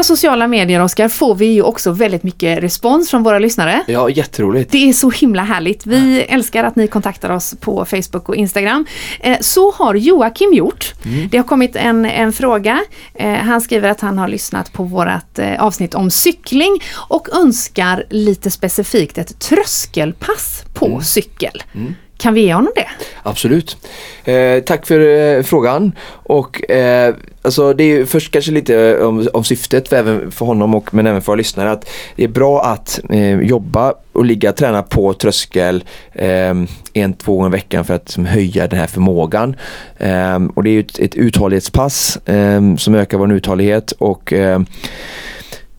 [0.00, 3.82] Våra sociala medier, Oskar, får vi ju också väldigt mycket respons från våra lyssnare.
[3.86, 4.72] Ja, jätteroligt.
[4.72, 5.86] Det är så himla härligt.
[5.86, 8.86] Vi älskar att ni kontaktar oss på Facebook och Instagram.
[9.20, 10.94] Eh, Så har Joakim gjort.
[11.30, 12.80] Det har kommit en, en fråga.
[13.14, 18.04] Eh, Han skriver att han har lyssnat på vårt eh, avsnitt om cykling och önskar
[18.10, 21.62] lite specifikt ett tröskelpass på cykel.
[22.20, 22.88] Kan vi ge honom det?
[23.22, 23.76] Absolut.
[24.24, 25.92] Eh, tack för eh, frågan.
[26.10, 30.30] Och eh, alltså det är ju först kanske lite eh, om, om syftet för, även
[30.30, 33.94] för honom och men även för våra lyssnare att det är bra att eh, jobba
[34.12, 36.54] och ligga och träna på tröskel eh,
[36.92, 39.56] en, två gånger i veckan för att som, höja den här förmågan.
[39.96, 44.60] Eh, och det är ju ett, ett uthållighetspass eh, som ökar vår uthållighet och eh,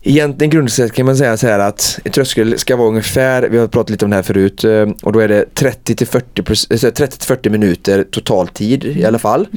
[0.03, 3.67] Egentligen grundsätt kan man säga så här att ett tröskel ska vara ungefär, vi har
[3.67, 6.85] pratat lite om det här förut, eh, och då är det 30 till 40, proc-
[6.87, 9.47] eh, 30 till 40 minuter total tid i alla fall.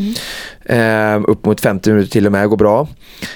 [0.64, 2.88] Eh, upp mot 50 minuter till och med går bra.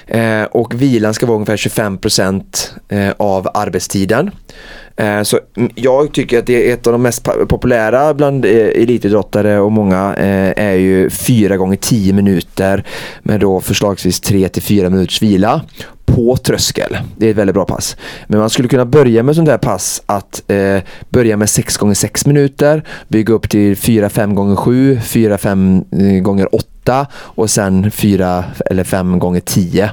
[0.07, 4.31] Eh, och vilan ska vara ungefär 25% eh, av arbetstiden.
[4.99, 5.39] Eh, så
[5.75, 10.15] jag tycker att det är ett av de mest populära bland eh, elitidrottare och många
[10.17, 12.83] eh, är ju 4 gånger 10 minuter
[13.23, 15.61] med då förslagsvis 3 till 4 minuters vila
[16.05, 16.97] på tröskel.
[17.17, 17.97] Det är ett väldigt bra pass.
[18.27, 20.79] Men man skulle kunna börja med sånt där pass att eh,
[21.09, 27.07] börja med 6 gånger 6 minuter, bygga upp till 4-5 gånger 7, 4-5 gånger 8
[27.13, 29.91] och sen 4 eller 5 gånger 10.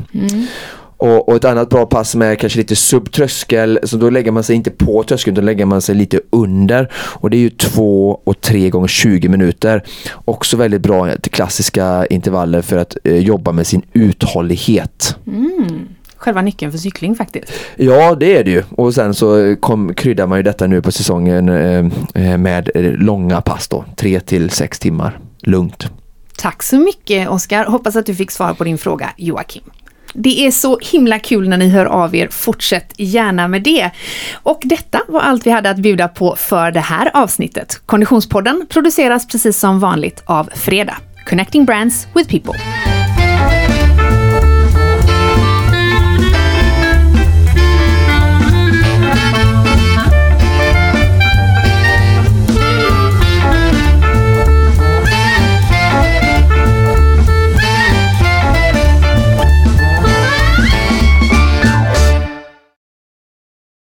[0.97, 4.43] Och, och ett annat bra pass som är kanske lite subtröskel, så då lägger man
[4.43, 6.93] sig inte på tröskeln, då lägger man sig lite under.
[6.95, 9.85] Och det är ju 2 och 3 gånger 20 minuter.
[10.25, 15.17] Också väldigt bra till klassiska intervaller för att eh, jobba med sin uthållighet.
[16.17, 17.53] Själva nyckeln för cykling faktiskt.
[17.77, 18.63] Ja, det är det ju.
[18.71, 22.83] Och sen så kom, kryddar man ju detta nu på säsongen eh, eh, med eh,
[22.83, 23.85] långa pass då.
[23.97, 25.19] 3 till 6 timmar.
[25.43, 25.87] Lugnt.
[26.39, 27.65] Tack så mycket Oskar.
[27.65, 29.63] Hoppas att du fick svar på din fråga Joakim.
[30.19, 32.29] Det är så himla kul när ni hör av er.
[32.29, 33.91] Fortsätt gärna med det.
[34.35, 37.81] Och detta var allt vi hade att bjuda på för det här avsnittet.
[37.87, 40.97] Konditionspodden produceras precis som vanligt av Fredag.
[41.29, 42.61] Connecting Brands with People.